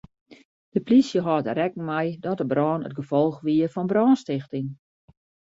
[0.73, 4.67] De plysje hâldt der rekken mei dat de brân it gefolch wie fan brânstichting.